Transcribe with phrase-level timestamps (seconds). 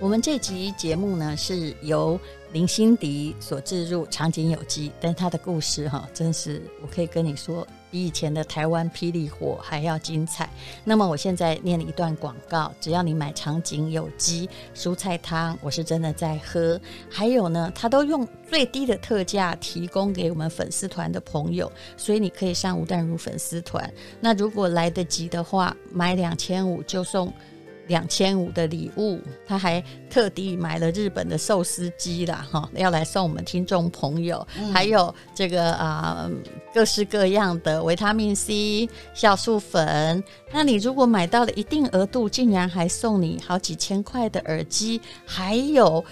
[0.00, 2.18] 我们这集节目呢，是由
[2.52, 10.48] 林心迪所置入场景有机，但他的故事哈，真是我可以跟你说，比以前的台湾霹雳火还要精彩。
[10.84, 16.80] 那么我现在念了一段广告，只要你买场景有机蔬菜汤，我是真的在喝。
[17.10, 23.92] 还有呢，他都用最低的特价提供给我们粉丝团的朋友，所以你可以上吴淡如粉丝团。
[24.20, 27.32] 那如果来得及的话，买两千五就送。
[27.88, 34.46] 两千五的礼物，他还特地买了日本的寿司机啦，哈，要来送我们听众朋友。
[34.56, 36.30] 嗯、还有这个啊、呃，
[36.72, 40.22] 各式各样的维他命 C、酵素粉。
[40.52, 46.04] 那你如果买到了一定额度，竟然还送你好几千块的耳机，还有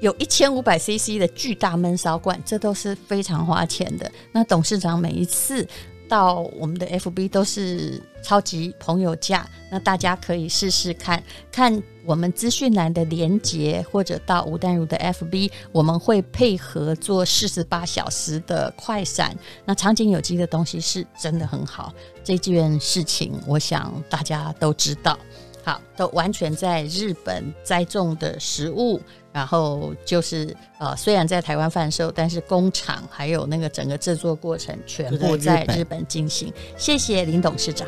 [0.00, 4.10] 有一千五百 CC 的巨大闷烧罐，这都是非常花钱的。
[4.32, 5.66] 那董事长每一次。
[6.08, 19.36] 到我们的 FB 都是超级朋友价，那大家可以试试看看我们资讯栏的连结，或者到吴淡如的 FB，我们会配合做四十八小时的快闪。
[19.64, 21.92] 那场景有机的东西是真的很好，
[22.24, 25.18] 这件事情我想大家都知道。
[25.64, 29.00] 好，都完全在日本栽种的食物。
[29.36, 36.50] 然后就是呃，虽然在台湾贩售，但是工厂还有那个整个制作过程全部在日本进行。
[36.78, 37.86] 谢谢林董事长。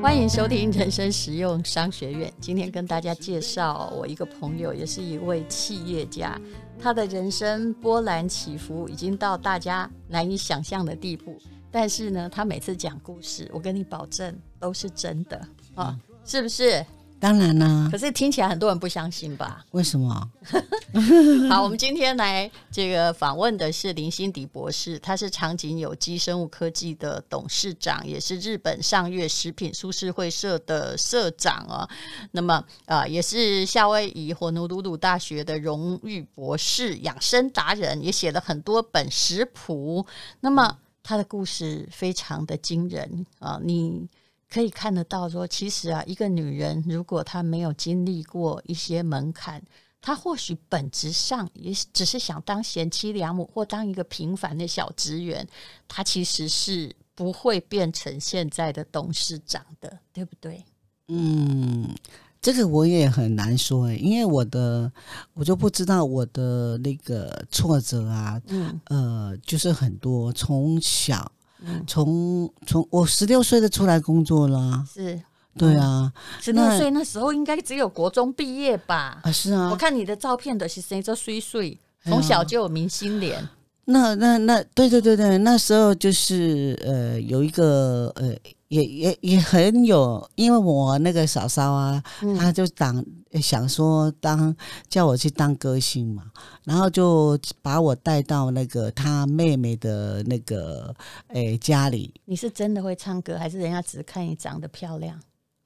[0.00, 2.32] 欢迎收听人生实用商学院。
[2.40, 6.40] 今天跟大家介绍我一个朋友，也是一位企业家，
[6.80, 11.36] 他的人生波澜起伏已经到大家难以想象的地步。
[11.72, 15.40] 但是呢，他每次讲故事，我跟你保证都是真的
[15.74, 16.84] 啊，是不是？
[17.20, 17.86] 当然啦。
[17.92, 19.62] 可是听起来很多人不相信吧？
[19.72, 20.30] 为什么？
[21.50, 31.86] 好，我们今天来这个访问的是林心迪博士，他是长景有机生物科技的董事长，也是日本上月食品株式会社的社长啊。
[32.32, 40.06] 那么啊，也是夏威夷火奴鲁鲁大学的荣誉博士，养生达人，也写了很多本食谱。
[40.40, 40.78] 那么。
[41.02, 43.58] 他的故事非常的惊人啊！
[43.62, 44.08] 你
[44.48, 49.62] 可以看得到，说其实啊，一个女人如果她没有经历过一些门槛，
[50.00, 55.46] 她或许本质上也只是想当贤妻良母或当一个平凡的小职员，
[55.88, 60.64] 她其实是不会变成现在的董事长的，对不对？
[61.08, 61.94] 嗯。
[62.40, 64.90] 这个我也很难说诶，因为我的
[65.34, 71.30] 我就不知道我的那个挫折啊，嗯，呃，就是很多，从小，
[71.62, 75.20] 嗯、从从我十六岁就出来工作了，是，
[75.58, 79.20] 对啊，十六岁那时候应该只有国中毕业吧？
[79.22, 83.46] 啊，是啊，我看你的照片的是生着岁岁，从小就有明星脸。
[83.84, 88.34] 那那那，对对对对，那时候就是呃，有一个呃。
[88.70, 93.04] 也也也很有，因为我那个嫂嫂啊，嗯、他就当
[93.42, 94.54] 想说当
[94.88, 96.22] 叫我去当歌星嘛，
[96.62, 100.94] 然后就把我带到那个她妹妹的那个
[101.30, 102.14] 诶、欸、家里。
[102.26, 105.20] 你是真的会唱歌，还是人家只是看你长得漂亮？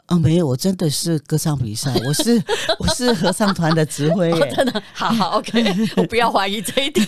[0.09, 2.42] 哦，没有，我真的是歌唱比赛，我是
[2.78, 5.65] 我是合唱团的指挥、哦，真的，好好，OK，
[5.97, 7.06] 我不要怀疑这一点，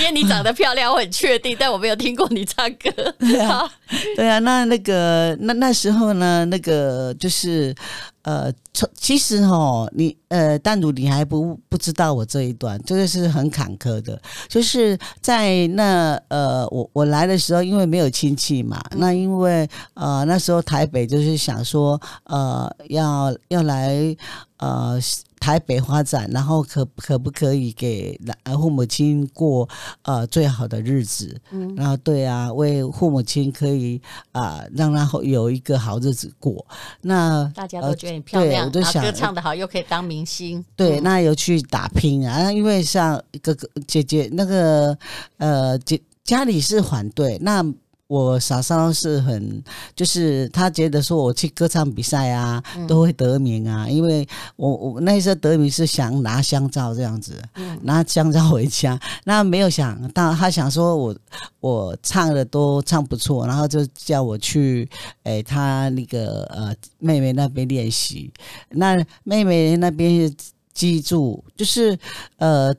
[0.00, 2.90] 因为你长得漂亮，我很确定，但我没有听过你唱歌。
[3.18, 3.70] 对啊，
[4.16, 7.74] 对啊，那那个那那时候呢，那个就是。
[8.22, 8.52] 呃，
[8.94, 14.20] 其实哈，你呃，单独你还不不知道我这一段，这个是很坎坷的。
[14.48, 24.16] 就是在那呃，我我来的时候，因为没有亲戚嘛，那因为呃那时候台北就是想说呃要要来
[24.58, 24.98] 呃。
[25.40, 29.68] 台北发展，然后可可不可以给父母亲过
[30.02, 31.40] 呃最好的日子？
[31.50, 34.00] 嗯，然后对啊，为父母亲可以
[34.32, 36.64] 啊、呃、让他有一个好日子过。
[37.02, 40.64] 那大家都觉得你漂亮，呃、我就想歌唱得好，又可以当明星。
[40.76, 44.96] 对，那有去打拼啊，因为像哥哥姐姐那个
[45.38, 47.64] 呃姐家里是反对那。
[48.08, 49.62] 我嫂嫂是很，
[49.94, 57.34] 就是他觉得说我去歌唱比赛啊，都会得名啊，因为我我那时候得名是想拿香皂这样子，
[57.82, 61.16] 拿香皂回家，那没有想到他想说我
[61.60, 64.88] 我唱的都唱不错，然后就叫我去
[65.24, 68.32] 诶、欸、他那个呃妹妹那边练习，
[68.70, 70.34] 那妹妹那边
[70.72, 71.98] 记住就是
[72.38, 72.74] 呃。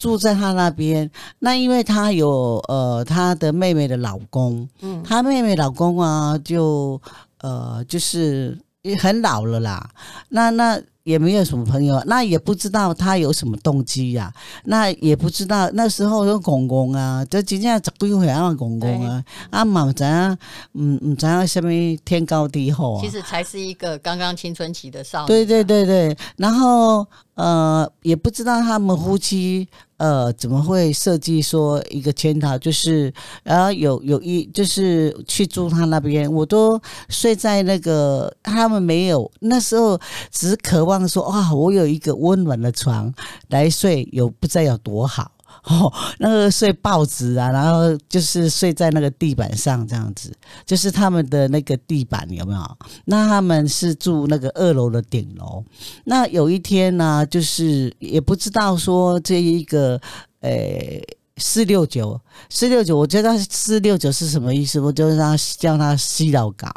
[0.00, 1.08] 住在他那边，
[1.38, 7.00] 那因为他有呃他的妹妹的老公，嗯，他妹妹老公啊，就
[7.42, 9.88] 呃就是也很老了啦。
[10.30, 20.36] 那那也没有什么朋友，那也不知道他有什么动机呀、啊，那也不知道那时候有公公啊，就真正十几岁啊公公啊，啊嘛不知道，
[20.74, 21.70] 嗯嗯，知道什么
[22.04, 23.00] 天高地厚啊。
[23.02, 25.28] 其实才是一个刚刚青春期的少女。
[25.28, 29.68] 对对对对，然后呃，也不知道他们夫妻。
[30.00, 32.56] 呃，怎么会设计说一个圈套？
[32.56, 33.12] 就是，
[33.42, 36.80] 然后有有一就是去住他那边，我都
[37.10, 40.00] 睡在那个他们没有那时候，
[40.32, 43.12] 只渴望说哇，我有一个温暖的床
[43.48, 45.30] 来睡，有不知道有多好。
[45.64, 50.32] 哦，那个睡报纸啊，然后就是睡在那个地板上这样子，
[50.64, 52.78] 就是他们的那个地板有没有？
[53.04, 55.62] 那他们是住那个二楼的顶楼。
[56.04, 60.00] 那有一天呢、就是也不知道说这一个，
[60.40, 61.02] 诶，
[61.40, 64.78] 四六九，四六九，我知道四六九是什么意思？
[64.78, 66.70] 我就让他叫他西老港。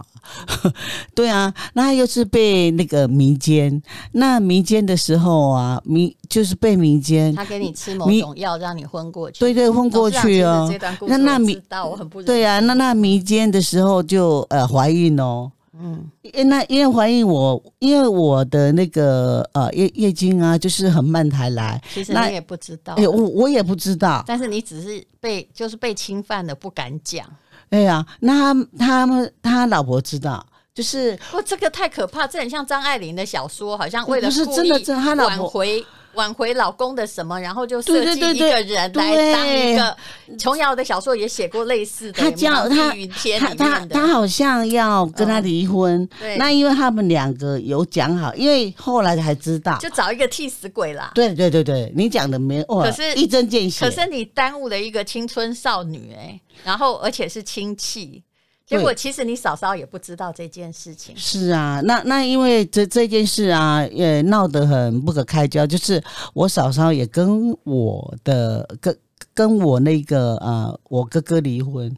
[1.13, 3.83] 对啊，那又是被那个迷奸，
[4.13, 10.73] 那迷奸的时候啊，迷就是被迷奸，他给你吃某种药让你昏过去，对对，昏过去哦。
[11.07, 11.61] 那那迷
[12.25, 16.09] 对啊，那那迷奸的时候就呃怀孕哦，嗯，
[16.45, 27.25] 那因为怀孕我因为我的那个呃月月经啊就是很慢才来，其实你也不知道，哎，我我也不知道，但是你只是被就是被侵犯了不敢讲。
[27.69, 39.97] 对呀、啊，那他他们他老婆知道，就是不，这个太可怕，这很像张爱玲的小说，好像为了不是真的，他老婆挽回挽回老公的什么，然后就设计一个人来当一个。
[40.37, 42.93] 琼瑶的小说也写过类似的，他叫他
[43.39, 51.11] 他他他好像要跟他离婚，对，那因为他们两个有讲好，因为后来才知道，就找一个替死鬼啦。
[51.13, 56.39] 对对对对，你讲的没错，可是一针见血，可是你耽误了一个青春少女哎、欸。
[56.63, 58.23] 然后，而且是亲戚，
[58.65, 61.13] 结果其实你嫂嫂也不知道这件事情。
[61.17, 65.67] 是啊，那那因为这这件事啊，也闹得很不可开交。
[65.67, 66.01] 就是
[66.33, 68.97] 我嫂嫂也跟我的跟
[69.33, 71.93] 跟我那个呃我哥哥离婚，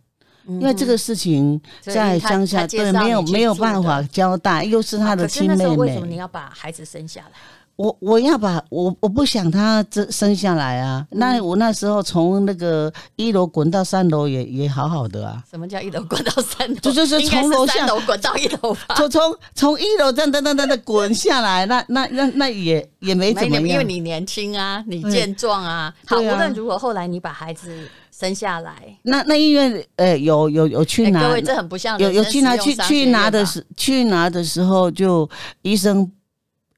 [0.47, 5.65] 嗯、因为这个事情在乡下对没有没有办法交代，又是他的亲妹妹。
[5.65, 7.31] 啊、为什么你要把孩子生下来？
[7.77, 11.05] 我我要把我我不想他这生下来啊！
[11.11, 15.43] 嗯、那我那时候从那个一楼滚到三楼也也好好的啊！
[15.49, 16.75] 什么叫一楼滚到三楼？
[16.75, 18.95] 就就 是从楼下楼滚到一楼吧。
[18.95, 25.93] 从从从一楼这样噔噔噔的滚下来， 那那那那也也没怎么样，因为你年轻啊，你健壮啊。
[26.05, 35.29] 好，无论如何，后来你把孩子生下来，那那医院呃有有有去拿，各位这很不像有有去拿去去拿的时去拿的时候就
[35.61, 36.09] 医生。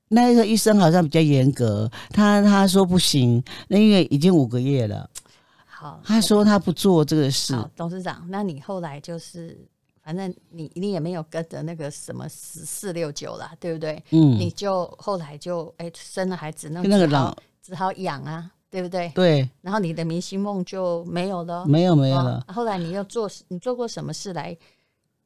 [0.10, 5.10] 那个医生好像比较严格，他他说不行，那因为已经五个月了。
[5.66, 7.56] 好，他说他不做这个事。
[7.76, 9.58] 董事长，那你后来就是，
[10.02, 14.02] 反正你你也没有跟着那个什么四四六九啦，对不对？
[14.12, 19.12] 嗯，你就后来就哎生了孩子，那那个老只好养啊，对不对？
[19.14, 19.48] 对。
[19.62, 22.44] 然后你的明星梦就没有了，没有没有了。
[22.48, 24.58] 后来你又做你做过什么事来？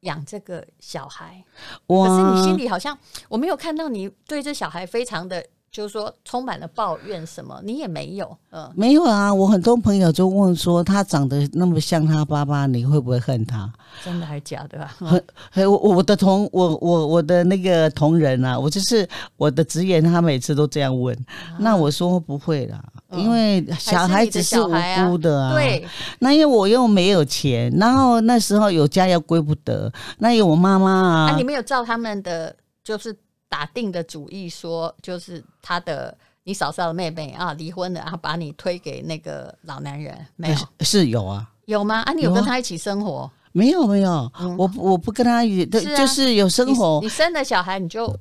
[0.02, 1.44] 养这个小孩，
[1.86, 2.96] 可是你心里好像
[3.28, 9.32] 我没有看到你对这小孩非常的，就是说充满了抱怨什么，你也没有，嗯，没有啊。
[9.32, 13.72] 我很多朋友就问说，他长得那么像他爸爸，你会不会恨他？
[14.04, 14.94] 真的还是假的啊？
[15.56, 19.08] 我我的同我我我的那个同仁啊，我就是
[19.38, 22.78] 我的职员，他每次都这样问，啊、那我说不会啦。
[23.12, 25.86] 因为小孩子是无辜的啊，对。
[26.18, 31.30] 那因为我又没有钱，然后那时候有家要归不得，那有我妈妈啊。
[31.30, 33.14] 啊，你没有照他们的就是
[33.52, 40.56] 打定的主意说，就是他的你嫂嫂的妹妹啊离婚了，然后把你推给那个老男人，没有？
[40.80, 41.96] 是有啊，有吗？
[42.00, 43.30] 啊，你有跟他一起生活？
[43.52, 46.98] 没有没有，我我不跟他一起，就是有生活。
[47.02, 48.18] 你生了小孩你就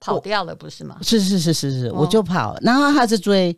[0.00, 0.96] 跑掉了，不是吗？
[1.02, 3.54] 是是是是是，我就跑，然后他就追。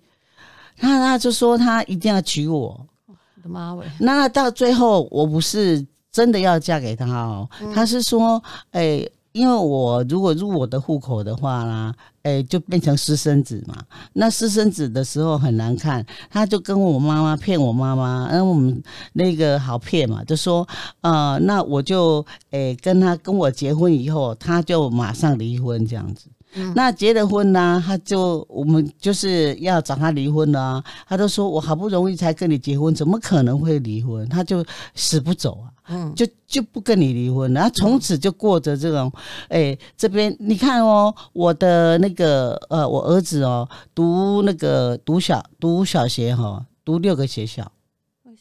[0.77, 3.87] 他他就说他一定要娶我，我的妈喂！
[4.01, 13.83] 那到最后我不是真的要嫁给他哦，嗯、他是说，哎、欸，因为我如果入我的户口的话啦，哎、就变成私生子嘛。
[14.13, 18.83] 那私生子的时候很难看，他就跟我妈妈骗我妈妈，嗯我们
[19.15, 20.67] 那个好骗嘛，就说，
[21.01, 26.27] 呃，那我就哎、跟他跟我结婚以后，他就马上离婚这样子。
[26.55, 30.85] 嗯、那结了婚呢、啊，他就我们就是要找他离婚了、啊。
[31.09, 34.29] 他都说我好不容易才跟你结婚，怎么可能会离婚？
[34.29, 39.11] 他就死不走啊，嗯，就就不跟你离婚，然后从此就过着这种，
[39.49, 47.69] 哎、欸，这边你看哦，我的那个呃，我儿子哦，读那个读小读小学哈，读六个学校，为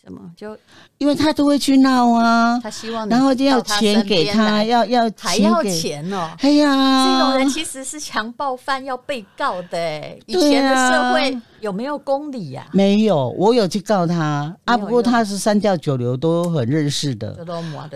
[0.04, 0.20] 什么？
[0.36, 0.58] 就
[0.98, 6.32] 因为他都会去闹啊，他希望，然后就要钱给他，要要还要钱哦。
[6.40, 9.78] 哎呀，这种人其实是强暴犯要被告的。
[9.78, 12.68] 哎，以前的社会有没有公理呀？
[12.74, 14.76] 没有，我有去告他啊。
[14.76, 17.34] 不过他是三教九流都很认识的，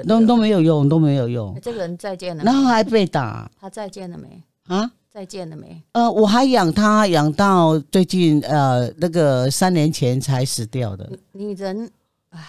[0.08, 1.58] 都都没有用，都没有用。
[1.62, 3.50] 这个人再见了，然后还被打。
[3.60, 4.44] 他再见了没？
[4.68, 4.92] 啊？
[5.16, 5.82] 再见了没？
[5.94, 11.10] 呃，我还养他，养到最近呃那个三年前才死掉的。
[11.32, 11.90] 你人，
[12.32, 12.40] 哎，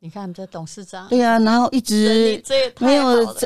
[0.00, 1.06] 你看这董事长。
[1.06, 2.42] 对啊，然后一直
[2.80, 3.36] 没有，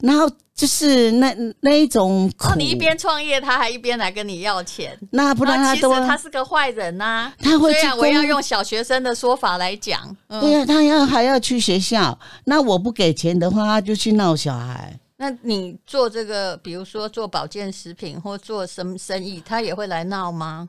[0.00, 2.54] 然后就是那那一种苦。
[2.56, 7.34] 你一边创业，他还一边来跟你要钱，那不然他都他是个坏人呐、啊。
[7.40, 10.16] 他会去，我要用小学生的说法来讲。
[10.28, 14.98] 嗯、对啊，他要还要去学校，那我不给钱的话，他就去闹小孩。
[15.22, 20.68] 那你做这个，比如说做保健食品或做什么生意，他也会来闹吗？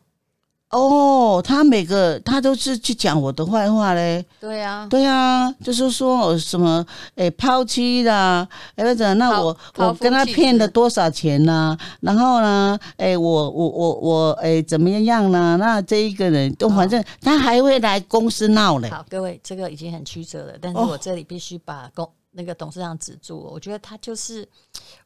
[0.69, 4.23] 哦，他每个他都是去讲我的坏话嘞。
[4.39, 11.75] 对呀，对呀，就是说我什么诶抛妻啦，哎或者那我我跟他骗了多少钱呢？
[12.01, 15.57] 然后呢，哎我我我我哎怎么样呢？
[15.59, 18.87] 那这一个人都反正他还会来公司闹嘞。
[18.91, 22.07] 好，各位，这个已经很曲折了，但是我这里必须把公。
[22.35, 24.47] 那个董事长止住，我觉得她就是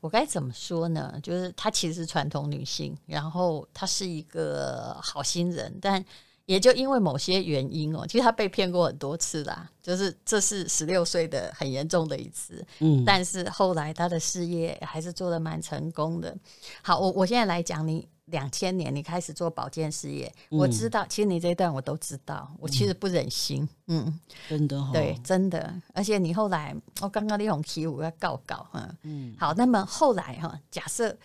[0.02, 1.20] 我该怎么说呢？
[1.22, 6.04] 就是她其实是传统女性，然后她是一个好心人，但
[6.46, 9.70] 也就因为某些原因哦，其实她被骗过很多次啦。
[9.82, 16.36] 就是这是十六岁的很严重的一次，嗯，但是后来她的事业还是做得蛮成功的。
[16.82, 18.08] 好，我我现在来讲你。
[18.28, 24.20] 两千年你开始做保健事业，嗯、我知道，其实你这一段我都知道，我其实不忍心，嗯，嗯
[24.50, 31.18] 真的、哦，对，真的，而且你后来，我刚刚那种题我要告告，嗯嗯，好，那么后来哈，假设，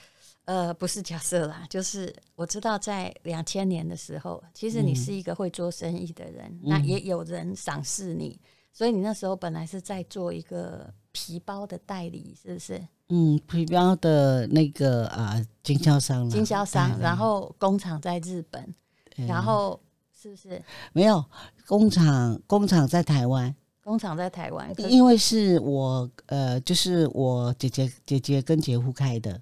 [0.45, 8.39] 呃，不是假设啦，就是我知道在两千年的时候，其实你是一个会做生意的人，嗯、那也有人赏识你，
[8.73, 12.81] 所以你那时候本来是在做一个皮包的代理，是不是？
[13.09, 18.75] 嗯，皮包的那个啊，经销商，经销商，然后工厂在日本，
[19.17, 19.79] 嗯、然后
[20.19, 20.63] 是不是？
[20.95, 21.23] 没有
[21.67, 29.39] 工厂，工厂在台湾，工厂在台湾，因为是我呃，就是我姐姐姐姐跟姐夫开的，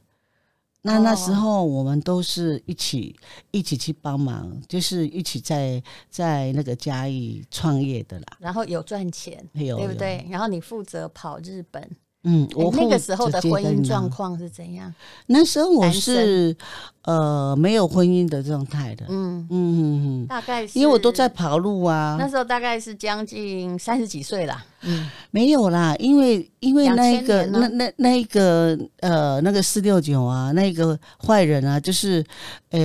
[0.83, 3.15] 那那时候我们都是一起
[3.51, 10.27] 一起去帮忙，就是一起在在那个嘉义创业的啦，然后有赚钱，有对不对？
[10.31, 11.91] 然后你负责跑日本。
[12.23, 14.93] 嗯，我那个时候的婚姻状况是怎样？
[15.27, 16.55] 那时候我是
[17.03, 22.17] 呃没有婚姻的状态的，嗯嗯嗯嗯，大概是因为我都在跑路啊。
[22.21, 32.23] 那时候大概是将近三十几岁啦，嗯，没有啦，因为因为那一个那那那一个呃那个四六九啊，那个坏人啊，就是
[32.69, 32.81] 呃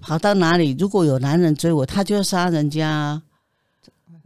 [0.00, 3.22] 跑到哪里，如果有男人追我，他就要杀人家。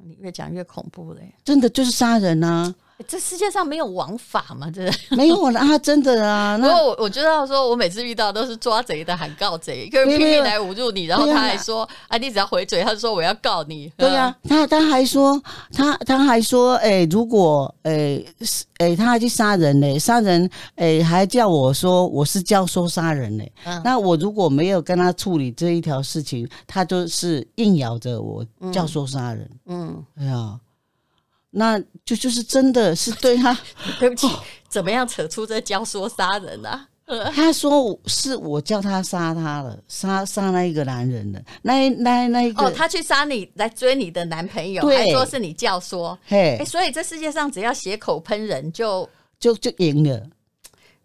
[0.03, 2.75] 你越讲越恐怖嘞，真的就是杀人啊。
[3.07, 4.69] 这世界上没有王法吗？
[4.75, 6.59] 这 没有啊，真的啊。
[6.59, 13.91] 不过我我知道，说我每次遇到都是抓贼的喊告贼，一个人拼命来侮辱你，然后他还说啊，你只要回嘴，他就说我要告你。
[13.97, 15.41] 对呀，他他还说
[15.73, 18.23] 他他还说，哎，如果哎
[18.79, 23.45] 哎他还去杀人呢，杀人哎还叫我说我是教唆杀人呢。
[23.85, 29.49] 那我如果没有跟他处理这一条事情，他就是硬咬着我教唆杀人。
[29.67, 30.59] 嗯，哎呀。
[31.51, 33.59] 那就就是真的是对他，
[33.99, 34.29] 对不起，
[34.69, 36.89] 怎么样扯出这教唆杀人啊？
[37.35, 49.09] 他说是我叫他杀他了，杀杀那一个男人的，那那那一个哦，他去杀你来追你的男朋友，还说是你教唆，嘿、欸，所以这世界上只要血口喷人就
[49.41, 50.23] 就就赢了，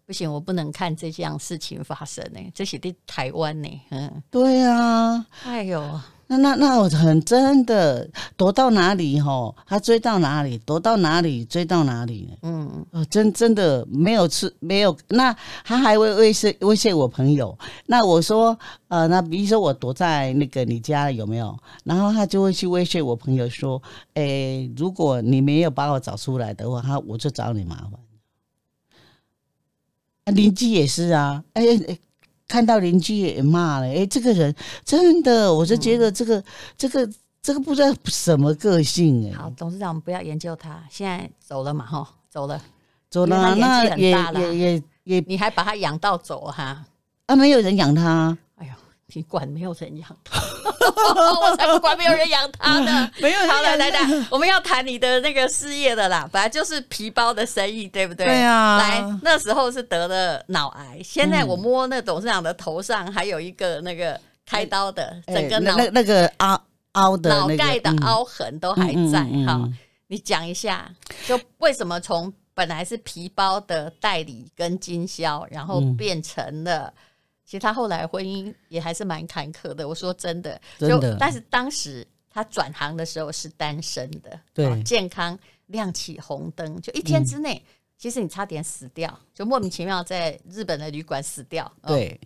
[0.04, 6.00] 不行，我不能看这样事情发生呢，这是在台湾呢，嗯，对啊，哎呦。
[6.26, 12.30] 那那那我很真的躲到哪里吼，他追到哪里，躲到哪里追到哪里。
[12.42, 14.96] 嗯，真真的没有吃没有。
[15.08, 17.56] 那他还会威胁威胁我朋友。
[17.86, 21.56] 那我说呃，那比如说我躲在那个你家有没有？
[21.84, 23.80] 然后他就会去威胁我朋友说，
[24.14, 27.92] 哎、欸，如果你没有把我找出来的话，他我就找你麻烦。
[30.24, 31.98] 啊，邻居也是啊，哎、欸、哎。
[32.46, 36.44] 看到邻居也骂了，哎、欸，这个人真的，我就觉得这个、嗯、
[36.76, 37.10] 这个、
[37.42, 39.34] 这个不知道什么个性哎、欸。
[39.34, 42.60] 好，董事长，我们不要研究他，现在走了嘛，哈，走了，
[43.10, 46.84] 走了，那也也也也，你还把他养到走哈？
[47.26, 48.36] 啊，没有人养他。
[49.14, 50.40] 你管没有人养他，
[51.40, 53.08] 我才不管没有人养他呢。
[53.22, 56.28] 没有，好了，来来，我们要谈你的那个事业的啦。
[56.32, 58.26] 本来就是皮包的生意，对不对？
[58.26, 58.76] 对啊。
[58.78, 66.60] 来，那时候是得了脑癌，现在我摸那董事长的头上还有一个那个开刀的，整个脑那那个凹
[66.92, 69.68] 凹的那个脑盖的凹痕都还在哈。
[70.08, 70.90] 你讲一下，
[71.26, 76.92] 就为什么从本来是皮包的代理跟经销，然后变成了，嗯、
[77.44, 79.88] 其实他后来婚姻也还是蛮坎坷的。
[79.88, 87.54] 我说真的，真的就但是当时他转行的时候是单身的，对，健康亮起红灯，就一天之内。
[87.54, 91.72] 嗯其实你差点死掉，就莫名其妙在日本的旅馆死掉。
[91.86, 92.20] 对，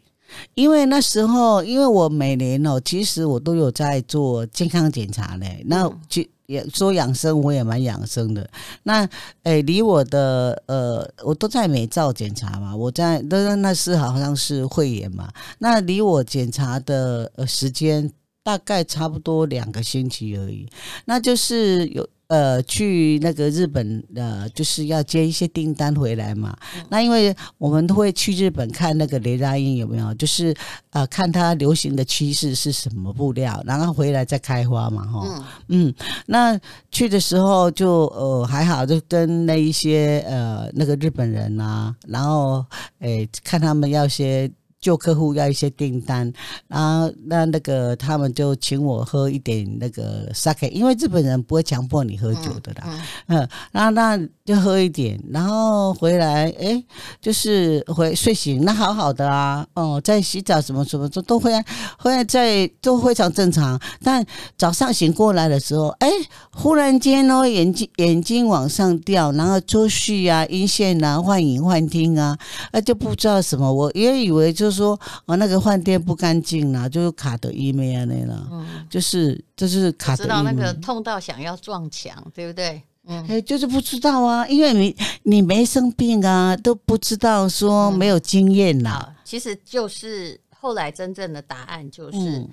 [0.54, 5.62] 因为那时候，因为我每年哦，其实我都有在做健康检查嘞。
[5.66, 8.49] 那其也说养生，我也蛮养生的。
[8.83, 9.09] 那
[9.43, 12.75] 诶，离我的呃，我都在美照检查嘛。
[12.75, 15.31] 我在那那是好像是会员嘛。
[15.59, 18.11] 那离我检查的呃时间
[18.43, 20.67] 大概差不多两个星期而已。
[21.05, 22.09] 那就是有。
[22.28, 26.54] 呃，去那个日本呃，就是要接一些订单回来嘛。
[26.76, 30.54] 嗯、那因为我们都会去日本看那个雷达印有没有，就是
[30.90, 35.44] 呃，看它流行的趋势是什么布料，然后回来再开花嘛，哈。
[35.68, 35.94] 嗯，嗯，
[36.26, 42.64] 那去的时候就呃还好，就跟那一些呃那个日本人呐、啊，然后
[42.99, 44.50] 诶看他们要些。
[44.80, 46.32] 旧客户要一些订单，
[46.66, 52.85] 然后那那个他们就请我喝一点那个 sake，因为日本人不会强迫你喝酒的啦，
[53.26, 54.16] 嗯，嗯，然后那
[54.49, 56.83] 就喝一点，然后回来，哎，
[57.21, 61.52] 就是回睡醒，那好好的啊，哦，在洗澡什么什么都都会，
[61.99, 64.25] 会在都非常正常，但
[64.57, 66.09] 早上醒过来的时候，哎，
[66.50, 72.38] 忽然间哦，眼睛眼睛往上掉，然后抽搐啊，阴线啊，幻影幻听啊，
[72.73, 74.71] 那就不知道什么，我也以为就。
[74.71, 80.23] 是说，哦，那个饭店不干净啦，就是卡的伊梅啊那了，嗯，就是就是卡的。
[80.23, 82.81] 知道那个痛到想要撞墙，对不对？
[83.09, 89.15] 嗯，哎，就是不知道啊，因为你你没生病啊，都不知道说没有经验啦，嗯。
[89.25, 92.49] 其实就是后来真正的答案就是，嗯，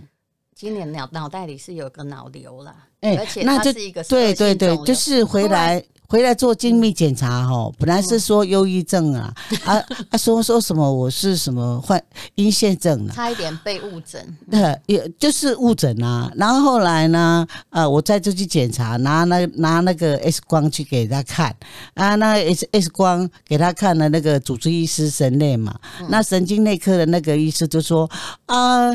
[0.57, 5.83] 今年脑脑袋里是有个脑瘤啦，哎，而且它是一个对对对，就是回来。
[6.07, 9.33] 回来做精密检查哈，本来是说忧郁症啊，
[9.65, 12.01] 啊啊说说什么我是什么患
[12.35, 16.31] 阴线症啊，差一点被误诊，对，也就是误诊啊。
[16.35, 21.53] 然后后来呢，呃，我再就去检查，拿那拿那个 X 光去给他看。
[21.95, 25.75] 啊，那 X X 光给他看了那个主治医师神内嘛，
[26.07, 28.07] 那神经内科的那个医师就说
[28.45, 28.91] 啊，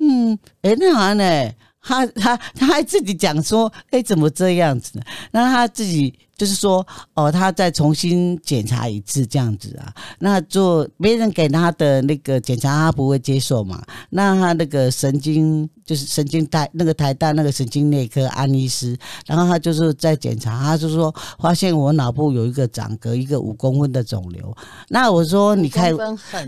[0.00, 5.04] 嗯，哎，那好像呢，他他他还自己讲说，哎，怎么这样子呢？
[5.32, 6.18] 那他自己。
[6.36, 13.82] 就是说，哦，他再重新检查一次这样子啊，那做别人给他的那个检查，他不会接受嘛？
[14.10, 18.96] 那他那个神经就是神经台那个台大那个神经内科安医师，
[19.26, 24.54] 然后他就是在检查，他就说发现我脑部有一个长隔一个五公分的肿瘤。
[24.88, 25.96] 那我说你看，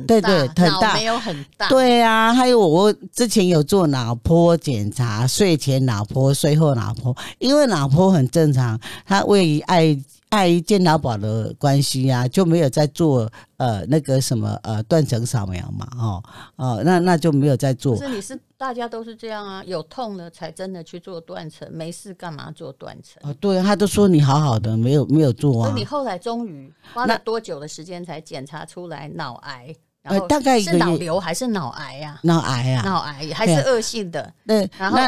[0.06, 2.34] 对对，很大，没有很大，对啊。
[2.34, 9.77] 还有我之前有做脑波检查，睡前脑波，睡后脑波，因为脑波很正常，它位于爱
[10.30, 16.22] 爱健脑宝的关系啊，就没有在做呃那个什么呃断层扫描嘛，哦
[16.56, 17.96] 哦，那那就没有在做。
[17.96, 23.22] 可是你是大家都是这样啊，有痛了才真的去做断层，没事干嘛做断层？
[23.22, 25.70] 哦，对，他都说你好好的，没有没有做啊。
[25.70, 29.74] 那你后来终于花了多久的时间才检查出来脑癌？
[30.02, 32.20] 呃大概是脑瘤还是脑癌呀？
[32.22, 34.32] 脑癌啊，脑癌还是恶性的。
[34.46, 34.98] 对，然后。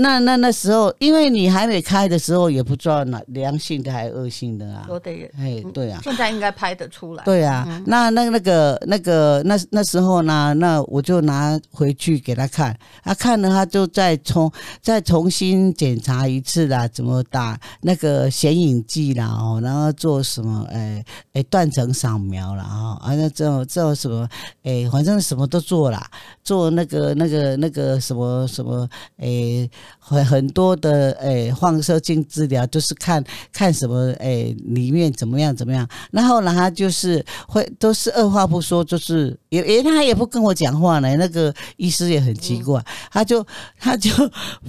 [0.00, 4.86] 那那那时候，因为你还没开的时候，也不知道哪良性的还是恶性的啊。
[4.88, 6.00] 都得，哎，对啊。
[6.02, 7.22] 现在应该拍得出来。
[7.24, 24.26] 对啊，嗯、那那那个那个那那时候呢，那我就拿回去给他看，他看了，他就再重再重新检查一次啦，怎么打那个显影剂啦，哦，然后做什么，哎哎断层扫描啦，哦，啊那这这什么，
[24.62, 26.10] 哎，反正什么都做啦，
[26.42, 29.68] 做那个那个那个什么什么，哎。
[29.98, 33.22] 很很多的诶、欸，放射性治疗就是看
[33.52, 35.88] 看什么诶、欸，里面怎么样怎么样。
[36.10, 41.16] 然后呢，他就是会都是二话不说，就是也也他也不跟我讲话呢。
[41.16, 43.46] 那个医师也很奇怪，他就
[43.78, 44.10] 他就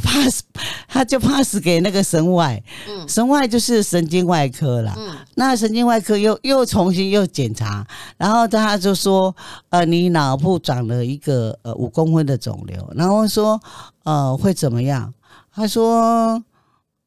[0.02, 0.42] pass
[0.88, 2.62] 他就 pass 给那个神外，
[3.08, 4.96] 神外就是神经外科啦。
[5.36, 7.86] 那神经外科又又重新又检查，
[8.18, 9.36] 然后他就说，
[9.70, 13.60] 呃，你脑部长了一个呃五公分的肿瘤，然后说。
[14.04, 15.14] 呃，会怎么样？
[15.54, 16.42] 他说，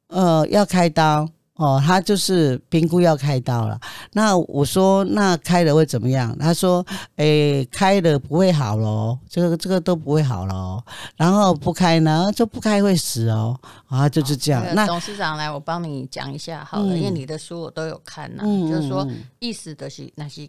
[0.08, 3.80] 呃，要开刀哦，他就是评估要开刀了。
[4.12, 6.36] 那我说，那开了会怎么样？
[6.38, 6.84] 他说，
[7.16, 10.84] 诶，开了不会好咯，这个这个都不会好咯。
[11.16, 13.58] 然后不开呢，就不开会死哦。
[13.86, 14.64] 啊，就是这样。
[14.74, 18.68] 那董事长来，我帮你讲一下好了，嗯，因为你的书我都有看呐，嗯。
[18.70, 20.48] 就是说，意思的是那些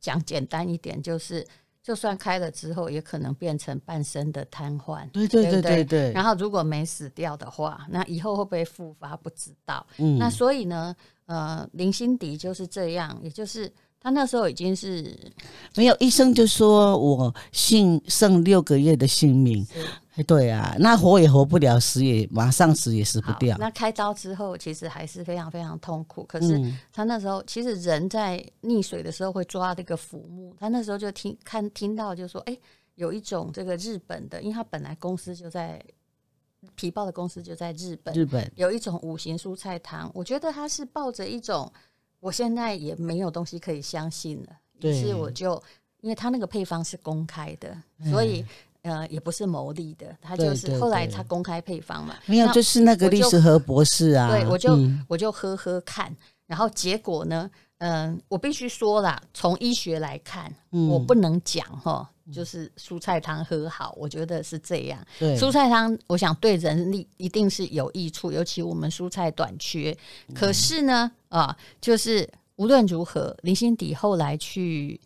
[0.00, 1.46] 讲简单一点，就是。
[1.86, 5.08] 就算开了之后，也可能变成半身的瘫痪。
[5.12, 6.12] 对对对对对。
[6.12, 9.86] 然后如果没死掉的话，那以后会不会复发不知道。
[9.98, 10.18] 嗯。
[10.18, 10.92] 那所以呢，
[11.26, 15.16] 呃，林心迪就是这样，也就是他那时候已经是
[15.76, 19.64] 没有医生就说我姓剩六个月的性命。
[20.24, 23.56] 对啊，那活也活不了，死也马上死也死不掉。
[23.58, 26.24] 那开刀之后，其实还是非常非常痛苦。
[26.24, 26.58] 可是
[26.92, 32.56] 他那时候，其实人在溺水的时候会抓这个浮木，他那时候就听看听到就说，哎，
[32.94, 35.78] 有一种这个日本的，因为他本来公司就在
[36.74, 41.70] 皮包的公司就在日本，日本有一种五行蔬菜汤，我觉得他是抱着一种，
[42.20, 44.48] 我现在也没有东西可以相信了，
[44.80, 45.62] 于是我就
[46.00, 47.76] 因为他那个配方是公开的，
[48.10, 48.42] 所以。
[48.86, 56.14] 呃，也不是牟利的，他就是后来他公开配方嘛，没有，就是那个律师和博士啊，对，我就、嗯、我就喝喝看，
[56.46, 69.96] 然后结果呢，嗯、呃，我必须说啦，从医学来看，嗯、我不能讲哈，就是蔬菜汤喝好，我觉得是这样，对，蔬菜汤，我想对人力一定是有益处，尤其我们蔬菜短缺，
[70.32, 75.00] 可是呢，啊，就是无论如何，林心迪后来去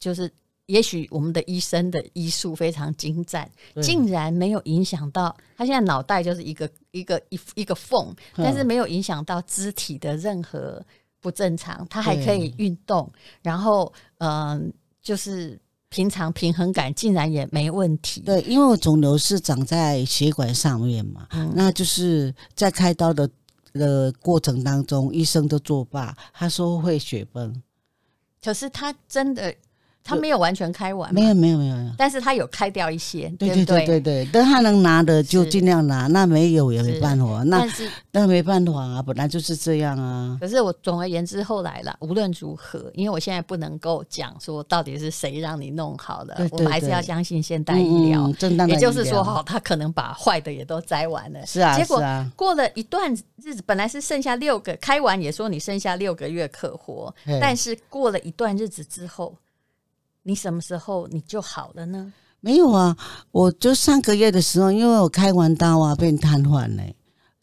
[0.00, 0.28] 就是。
[0.72, 3.46] 也许我们的医生的医术非常精湛，
[3.82, 10.82] 竟然没有影响到他现在脑袋就是一个一个一一个缝，但是没有影响到肢体的任何
[11.20, 18.22] 不正常，他还可以运动，然后嗯，就是平常平衡感竟然也没问题。
[18.22, 23.28] 对，因为我肿瘤是长在血管上面嘛，嗯、那就是在开刀的
[23.74, 27.62] 的过程当中，医生都作罢，他说会血崩，
[28.42, 29.54] 可是他真的。
[30.04, 37.66] 他没有完全开完，没有没有没有，但是他有开掉一些，对对对对对，但他能拿的就尽量拿，那没有也没办法，那
[38.10, 40.36] 那没办法啊，本来就是这样啊。
[40.40, 48.80] 可是我总而言之后来了，无论如何，因为我现在不能够讲说到底是谁让你弄好了，我们还是要相信现代医疗，正当的医疗。
[48.80, 52.02] 也就是说，哈，他可能把坏的也都摘完了，是啊，结果
[52.34, 59.32] 过了一段日子，本来是剩下六个，开完也说你剩下六个月可活，但是过了一段日子之后。
[60.24, 62.12] 你什么时候你就好了呢？
[62.40, 62.96] 没有啊，
[63.30, 66.82] 我就上个月的时候，因为我开完刀啊，变瘫痪了。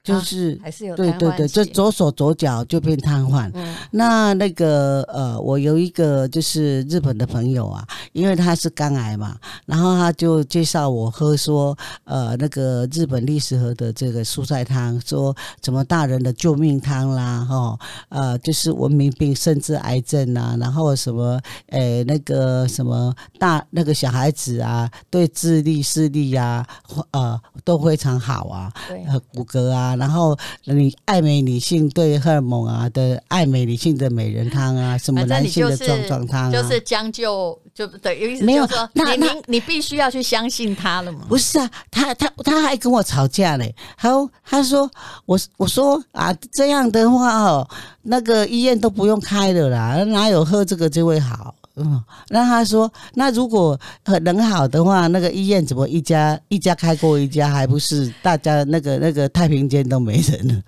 [0.02, 3.52] 就是、啊、还是有对对对，就左手左脚就变瘫痪。
[3.54, 9.36] 嗯、那那个呃，我有一个就是日本的朋友啊，因为他是肝癌嘛，
[9.66, 26.66] 然后他就介绍我喝说呃那个日本历史河的这个蔬菜汤，说什么大人的救命汤啦，哈呃就是文明病甚至癌症啊，然后什么呃那个什么大那个小孩子啊，对智力视力呀
[27.12, 29.89] 呃都非常好啊，对骨骼啊。
[29.96, 41.26] 然后你爱美女性对荷尔蒙啊的爱美女性的美人汤啊，什么男性的壮壮汤啊，就是将就就对，有意思没有说那你你必须要去相信他了吗？
[41.28, 44.10] 不是啊，他他他还跟我吵架嘞，他
[44.46, 44.90] 他说
[45.26, 47.68] 我我说啊这样的话哦，
[48.04, 51.56] 那个医院都不用开了啦，哪有喝这个就会好。
[51.80, 53.80] 嗯，那他说，那如果
[54.24, 60.62] 能好的话，那个医院怎么一家一家开过一家，还不是大家那个那个太平间都没人了？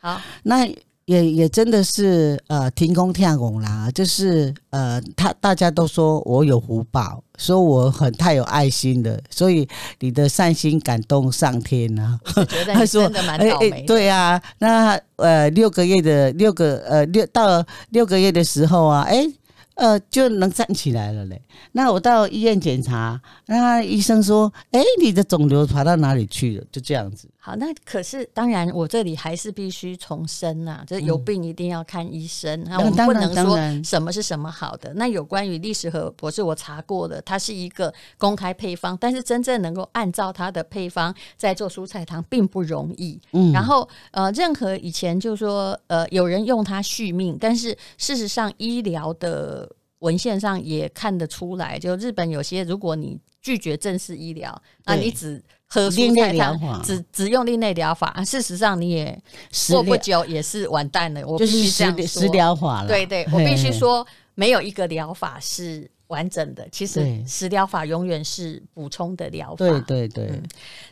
[0.00, 0.66] 好，那
[1.04, 9.68] 也也真的是呃，停工跳拱啦，就是呃，他大家都说我有福报，说我很太有爱心的，所以
[10.00, 12.44] 你的善心感动上天呐、啊。
[12.74, 13.86] 他说真的蛮倒霉的、欸欸。
[13.86, 19.32] 对啊，那呃六个月的六个呃六到六个月的时候啊，哎、欸。
[19.76, 21.40] 呃，就能站起来了嘞。
[21.72, 27.28] 那我到医院检查，那医生说：“哎，你的肿瘤跑到哪里去了？”就这样子。
[27.38, 32.64] 好，那可是当然，我这里还是必须重申呐，就是有病一定要看医生。
[32.64, 34.92] 那、嗯、我们不能说什么是什么好的。
[34.94, 43.20] 那有关于历史和博士，我查过了，它是一个公开配方，但是真正能够按照它的配方在做蔬菜汤并不容易。
[43.32, 49.65] 嗯，然后呃，任何以前就是说呃，有人用它续命，但是事实上医疗的。
[50.06, 59.20] 文献上也看得出来，就日本有些，如果你拒绝正式医疗，那你只喝蔬菜汤，只只用另类疗法，事实上你也
[59.68, 61.26] 过不久也是完蛋了。
[61.26, 62.88] 我必须这样说，食疗法了。
[62.88, 66.68] 对对，我必须说，没有一个疗法是完整的。
[66.70, 69.56] 其实食疗法永远是补充的疗法。
[69.56, 70.26] 对对对。
[70.26, 70.42] 嗯，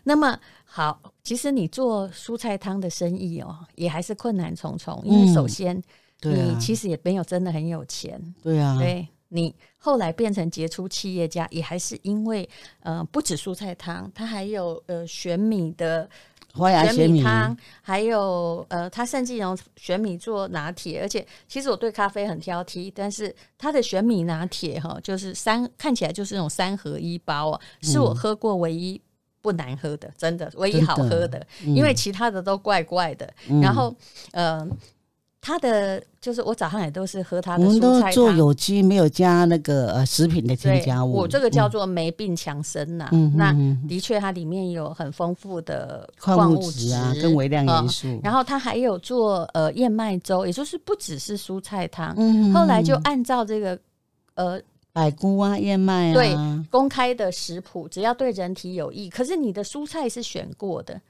[0.03, 5.81] 那么好，其实你做蔬菜汤的生意哦，也还是困难重重，因为首先。
[6.33, 12.49] 你其实也没有真的很有钱，对啊，对，你后来变成杰出企业家，也还是因为
[12.81, 16.09] 呃，不止蔬菜汤，它还有呃玄米的
[16.53, 29.01] 花芽玄米汤，还有呃，它甚至用玄米做拿铁，而且其实我对咖啡很挑剔，但是它的玄米拿铁哈，就是三看起来就是那种三合一包啊，是我喝过唯一
[29.43, 33.29] 不难喝的，真的唯一好喝的，因为其他的都怪怪的。
[33.61, 33.95] 然后
[34.31, 34.67] 呃。
[35.47, 41.13] 他的就是我早上也都是喝他的我们都做有机，没有加那个呃食品的添加物。
[41.13, 43.11] 我这个叫做没病强身呐、啊。
[43.13, 43.53] 嗯，那
[43.87, 48.21] 的确它里面有很丰富的矿物质啊，跟微量元素、嗯。
[48.25, 52.15] 然后它还有做呃燕麦粥，也就是不只是蔬菜汤。
[52.17, 53.79] 嗯，后来就按照这个
[54.37, 54.59] 呃。
[54.95, 56.37] 百菇啊，燕麦啊，对，
[56.71, 59.11] 公开的食谱，只要对人体有益。
[59.11, 61.01] 可是你的蔬菜是选过的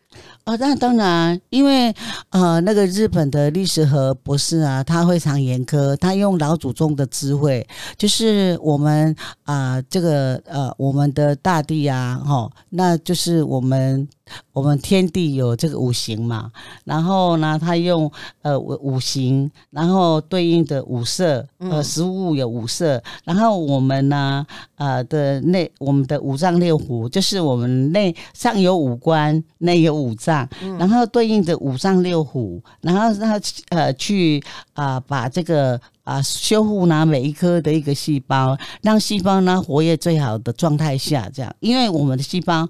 [0.44, 1.94] 哦，那当然，因为
[2.31, 14.07] 呃，那个日本的历史和博士啊，他非常严苛，他用老祖宗的智慧，就是我们啊、呃，这个呃，我们的大地啊，哈，那就是我们。
[14.55, 16.50] 我们天地有这个五行嘛，
[16.85, 24.46] 然后呢，他用呃五五行，然后对应的五色，呃，食物有五色，然后我们呢，
[24.77, 35.81] 呃的内我们的五脏六腑，就是我们内上有五官，内有五脏，然后对应着五脏六腑，然后让他呃去啊、呃、把这个。
[36.05, 42.69] 啊，修复呢每一颗的一个细胞，让细胞呢活跃最好的状态下，这样，因为我们的细胞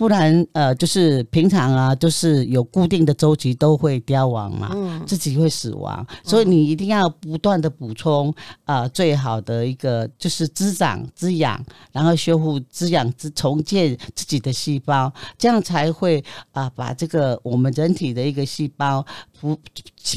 [0.00, 8.34] 不然呃，就是平常啊，就是有固定的周期都会凋亡嘛，嗯，自己会死亡，所以你一定要不断的补充
[8.64, 19.04] 啊，最好的一个就是滋长、滋养，然后修复、滋养、滋重建自己的细胞，这样才会啊，把这个我们人体的一个细胞
[19.38, 19.54] 不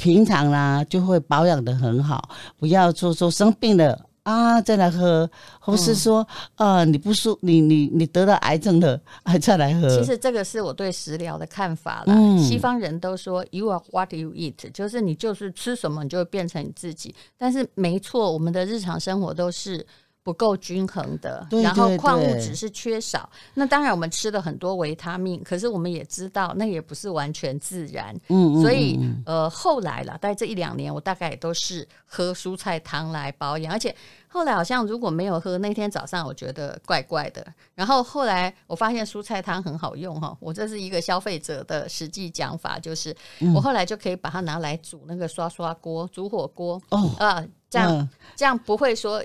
[0.02, 2.30] 平常啦就会保养得很好。
[2.58, 9.89] 不要说说生病了啊，再来喝，或是说，呃、嗯，你不舒，你你你得了癌症了，还 再来喝。
[9.89, 12.15] 其实这个是我对食疗的看法啦。
[12.15, 17.13] 嗯、西方人都说 “you are what you eat”，就是你就是吃什么，你就会变成你自己。
[17.38, 19.86] 但是没错，我们的日常生活都是。
[20.23, 23.29] 不够均衡的，对对对，然后矿物质是缺少。
[23.53, 28.15] 那当然，我们吃了很多维他命，可是我们也知道，那也不是完全自然。
[28.29, 33.73] 嗯，嗯，嗯，所以呃，后来了，大概这一两年，我大概也都是喝蔬菜汤来保养。
[33.73, 33.93] 而且
[34.29, 37.45] 后来好像如果没有喝，那天早上我觉得怪怪的。
[37.75, 43.13] 然后后来我发现蔬菜汤很好用哈，我这是一个消费者的实际讲法，就是
[43.53, 49.21] 我后来就可以把它拿来煮那个刷刷锅、煮火锅哦啊，这样这样不会说。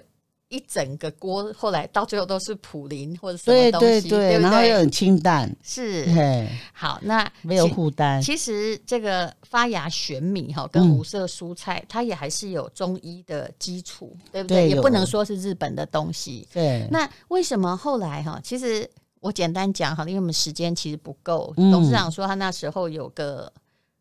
[0.48, 8.22] 一整个锅，后来到最后都是普林或者什么东西，对对对，对对，然后又很清淡，是，嘿好，那没有负担。
[8.22, 14.68] 其实这个发芽玄米哈，跟五色蔬菜，嗯、它也还是有中医的基础，对不对？
[14.68, 16.48] 对，也不能说是日本的东西。
[16.52, 18.40] 对，那为什么后来哈？
[18.42, 18.88] 其实
[19.20, 21.52] 我简单讲哈，因为我们时间其实不够。
[21.58, 23.52] 嗯、董事长说他那时候有个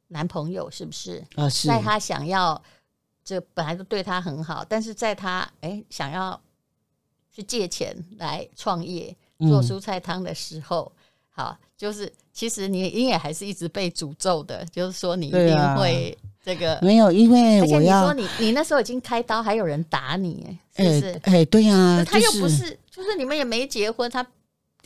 [0.08, 1.22] 男朋友，是不是？
[1.36, 1.68] 啊，是。
[1.68, 2.62] 在他想要。
[3.28, 6.40] 这本来就对他很好，但是在他哎想要
[7.30, 21.22] 去借钱来创业做蔬菜汤的时候，嗯、好，就是其实你你也还是一直被诅咒的，就是说你一定会这个、啊、没有，因为而且你说你你那时候已经开刀，还有人打你，是不是？
[21.24, 24.26] 哎，对呀、啊，他又不是，就是、就是你们也没结婚，他。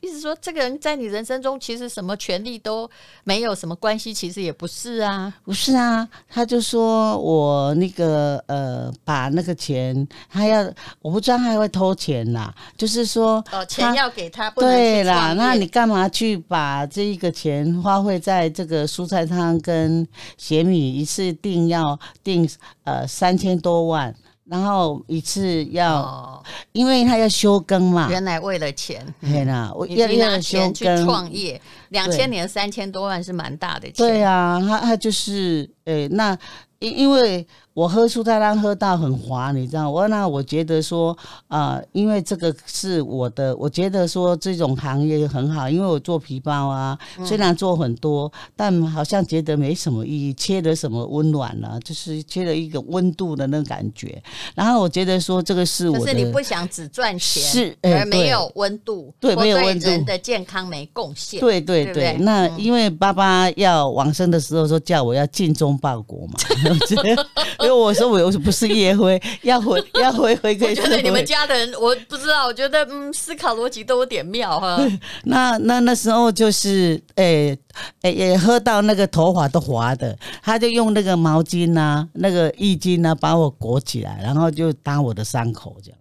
[0.02, 2.90] 意思说，这个人在你人生中其实什么权利都
[3.24, 6.08] 没有，什么关系其实也不是啊，不是啊。
[6.28, 10.64] 他就说我那个呃，把那个钱，他要
[11.04, 22.50] 我不知道他还会偷钱啦，就是说哦，钱要给他，对啦，那你干嘛去把这一个钱花费在这个蔬菜汤跟咸米，一次定要定
[22.86, 24.14] 呃三千多万？
[24.52, 28.10] 然后一次要，哦、因为他要休耕嘛。
[28.10, 33.94] 原来为了钱，对啦，我要拿钱去创业，两千年三千多万是蛮大的钱。
[33.96, 36.38] 对啊，他他就是，诶，那
[36.80, 37.48] 因因为。
[37.74, 39.90] 我喝蔬菜汤喝到很滑，你知道？
[39.90, 51.80] 我那我觉得说啊、呃，因为这个是我的，我觉得说这种行业很好，因为我做皮包啊，虽然做很多，嗯、但好像觉得没什么意义，缺了什么温暖呢、啊？
[51.80, 54.22] 就是缺了一个温度的那种感觉。
[54.54, 61.40] 然后我觉得说这个是我是你不想只赚钱，是而没有温度，对，没有温度，人的健康没贡献。
[61.40, 66.34] 对对对，对对那因为爸爸要往生的时候说叫我要尽忠报国嘛。
[67.64, 70.70] 因为我说我又不是夜辉，要回要回回可以。
[70.70, 74.80] 我觉得你们家的人，我不知道，我觉得嗯，思考逻辑都有点妙哈。
[75.26, 77.58] 那那那时候就是诶
[78.02, 85.98] 诶也喝到那个头发都滑的，他就用那个毛巾呐、啊，那个浴巾呐，把我裹起来，然后就当我的伤口这样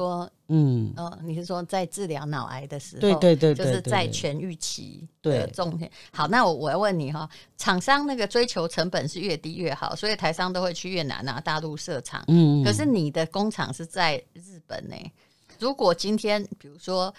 [0.00, 5.90] 说，嗯，哦，你是说在治疗脑癌的时候，对对对，就是在痊愈期的重点。
[6.10, 12.24] 好，那我我要问你哈，厂商那个追求成本是越低越好，所以台商都会去越南啊、大陆设厂。
[12.28, 14.96] 嗯，可是你的工厂是在日本呢？
[15.58, 17.14] 如果今天比如说。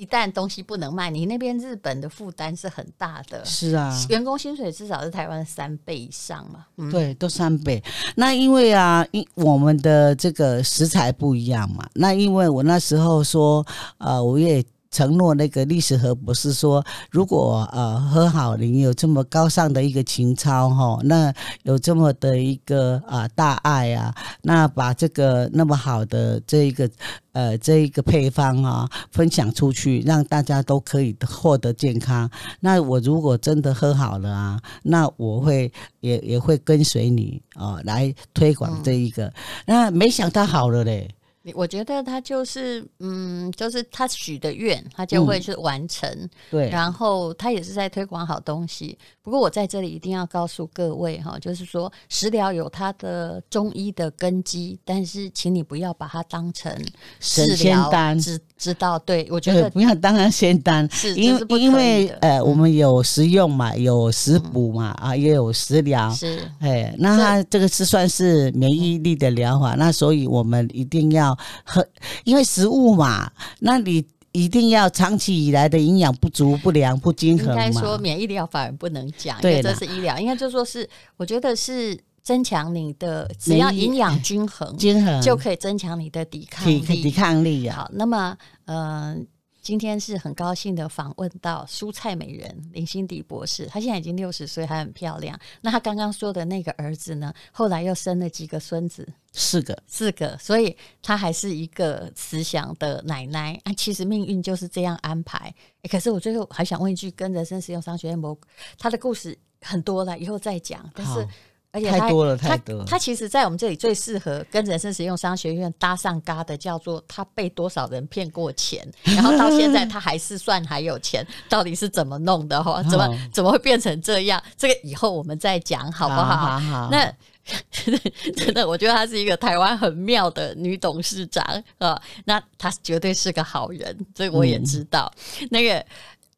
[0.00, 3.44] 一旦东西不能卖，你那边日本的负担是很大的。
[3.44, 6.64] 是啊，员工薪水至少是台湾三倍以上嘛。
[6.78, 7.82] 嗯、对，都三倍。
[8.14, 11.86] 那因为啊，因我们的这个食材不一样嘛。
[11.92, 13.62] 那因为我那时候说，
[13.98, 14.64] 呃，我也。
[14.90, 26.90] 承诺那个历史和博士说，如果呃和好林有这么高尚的一个情操哈，那有这么的一个啊、大爱啊，那把这个那么好的这一个
[27.32, 32.28] 呃这一个配方啊分享出去，让大家都可以获得健康。
[32.58, 39.32] 那我如果真的喝好了啊，那我会也也会跟随你啊、来推广这一个。
[39.66, 41.08] 那没想到好了嘞。
[41.54, 46.08] 我觉得他就是，嗯，就是他许的愿，他就会去完成。
[46.10, 48.98] 嗯、对，然后他也是在推广好东西。
[49.22, 56.74] 不过我在这里一定要告诉各位哈，就是说食疗有它的中医的根基，但是请你不要把它当成
[57.20, 58.98] 神仙丹，知知道？
[58.98, 66.10] 对，我觉得不要当成仙丹，是因为因为呃，我们有食用嘛，有食补嘛，嗯、啊，也有食疗。
[66.12, 71.36] 是，哎，那它这个是算是免疫力的疗法，那所以我们一定要。
[71.64, 71.86] 很，
[72.24, 77.66] 因为食物嘛，那你一定要长期以来的营养不足、不良、不均衡嘛。
[77.66, 87.76] 应该说免疫疗反而不能讲，因为，这是医疗，应该就说是，我觉得是增强你的，只要营养均衡，均衡就可以增强你的抵抗力，抵抗力啊。
[87.76, 89.26] 好，那么，嗯、呃。
[89.62, 95.38] 今天是很高兴的访问到蔬菜美人林心迪博士，她现在已经六十岁，还很漂亮。
[95.60, 97.30] 那她刚刚说的那个儿子呢？
[97.52, 99.06] 后来又生了几个孙子？
[99.32, 100.36] 四个，四个。
[100.38, 103.72] 所以她还是一个慈祥的奶奶啊。
[103.72, 105.54] 其实命运就是这样安排。
[105.82, 108.38] 欸，可是我最后还想问一句，跟人生实用商学院博，
[108.78, 110.90] 他的故事很多了，以后再讲。
[110.94, 111.28] 但是。
[111.72, 112.84] 而且他太多了，太多了。
[112.84, 122.60] 他其实，在我们这里最适合跟人生实用商学院搭上嘎的，叫做他被多少人骗过钱，然后到现在他还是算还有钱，到底是怎么弄的？
[122.60, 124.42] 哈，怎么怎么会变成这样？
[124.56, 126.24] 这个以后我们再讲，好不好？
[126.24, 126.88] 好，好，好。
[126.90, 127.12] 那
[128.36, 131.44] 真的，我觉得她是一个台湾很妙的女董事长
[131.78, 132.00] 啊。
[132.24, 135.12] 那她绝对是个好人，这个我也知道。
[135.40, 135.86] 嗯、那个，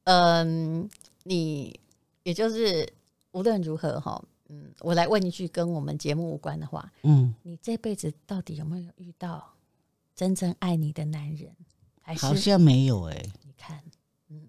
[0.04, 0.88] 嗯，
[1.22, 1.78] 你
[2.22, 2.86] 也就是
[3.32, 4.22] 无论如何哈。
[4.52, 6.92] 嗯，我来问一句跟我们节目无关的话。
[7.04, 9.42] 嗯，你这辈子到底有没有遇到
[10.14, 11.50] 真正爱你的男人？
[12.02, 13.30] 还是好像没有哎、欸。
[13.46, 13.80] 你看，
[14.28, 14.42] 嗯，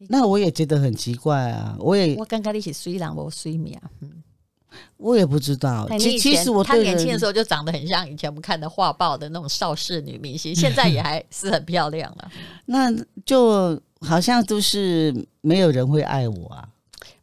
[0.00, 1.74] 那我也觉得很奇怪啊。
[1.80, 4.22] 我也我刚刚一起睡懒我睡眠，嗯，
[4.98, 5.88] 我也不知道。
[5.98, 12.30] 其其实我他年轻的时候就长得很像以前我们看的画报的那种邵氏女明星， 现在也还是很漂亮了。
[12.66, 12.92] 那
[13.24, 16.68] 就好像都是没有人会爱我啊！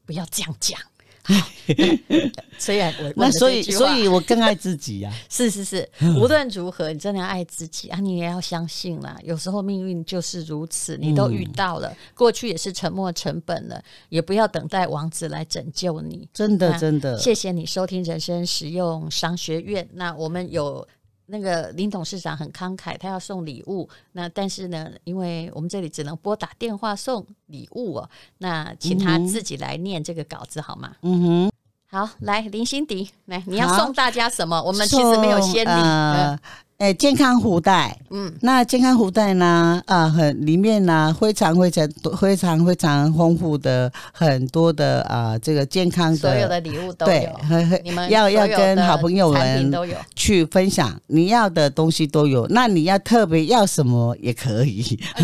[0.04, 0.80] 不要这样讲。
[2.58, 8.00] 虽然我那所以所以我更爱自己呀、啊， 是是是，无论如何，你真的要爱自己啊！
[8.00, 16.28] 你也要相信啦，有时候命运就是如此，你都遇到了，嗯、过去也是沉没成本了，也不要等待王子来拯救你。
[16.34, 19.88] 真的真的，谢谢你收听人生实用商学院。
[19.94, 20.88] 那我们有。
[21.28, 23.90] 那个林董事长很慷慨，他要送礼物。
[24.12, 28.10] 那但是呢，因为我们这里只能拨打电话送礼物哦。
[28.38, 30.96] 那请他自己来念这个稿子好吗？
[31.02, 31.52] 嗯哼。
[31.88, 34.62] 好，来林心迪，来你要送大家什么？
[34.62, 36.40] 我们其实没有先礼。
[36.78, 39.82] 哎，健康福袋，嗯，那健康福袋呢？
[39.86, 41.88] 啊，很里面呢，非常非常
[42.20, 49.72] 非常非常丰富的很多的啊，这个健康的所有的礼物都有，对，你们要要跟好朋友们
[50.18, 52.46] 去分享，你要的东西都有。
[52.50, 54.84] 那你要特别要什么也可以，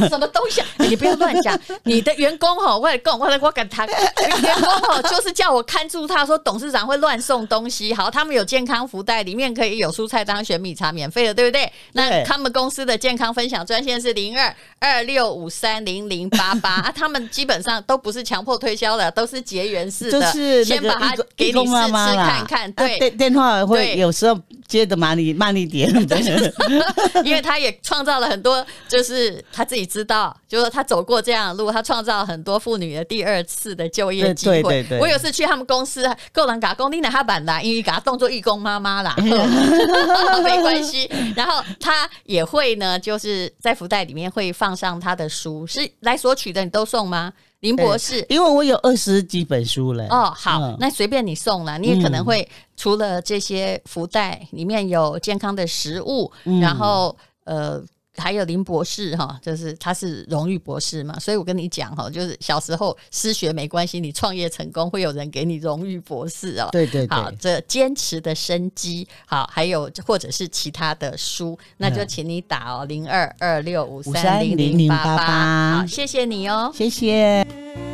[0.10, 0.62] 什么东西？
[0.88, 1.60] 你不要乱讲。
[1.84, 7.94] 你的员工哈，我来讲，我来我敢谈员工哈，就是叫我看住他，说董事长会乱送东西。
[7.94, 11.41] 好，他们有健康福袋，里面可以有蔬菜当选米茶免费的。
[11.42, 11.74] 对不对？
[11.94, 16.70] 那他们公司的健康分享专线是零二二六五三零零八八。
[16.82, 22.72] 啊，他们基本上都不是强迫推销的，都是结缘式的，就是先把它给你试试看看。
[22.74, 25.90] 对，电电话会有时候接的慢一慢一点，
[27.26, 34.62] 因为他也创造了很多，就是他自己知道，就是他走过这样的路，他创造了很多妇女的第二次的就业机会。
[34.62, 39.16] 对对对，我有次去他们公司，够人打工，你拿他板啦，因为给他当做义工妈妈啦。
[40.44, 47.32] 没关系，然后他也会呢，就是在福袋里面会放上他的书，是来索取的，你都送吗？
[47.62, 50.06] 林博士，欸、因为我有二十几本书了。
[50.10, 52.46] 哦，好，嗯、那随便你送了，你也可能会
[52.76, 57.16] 除了这些福袋里面有健康的食物，嗯、然后
[57.46, 57.82] 呃。
[58.18, 66.70] 还有林博士哈，就是他是荣誉博士嘛，所以我跟你讲哈，就是小时候失学没关系，你创业成功会有人给你荣誉博士哦。
[66.72, 77.91] 对对对，好，这坚持的生机，好，还有或者是其他的书，那就请你打哦，零二二六五三零零八八，好，谢谢你哦，谢谢。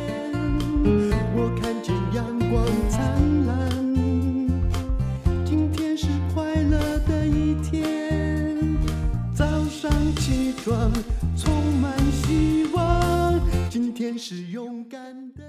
[13.70, 15.42] 今天是勇敢的